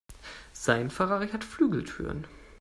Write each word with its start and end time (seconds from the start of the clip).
Sein 0.53 0.89
Ferrari 0.89 1.27
hat 1.27 1.43
Flügeltüren. 1.43 2.25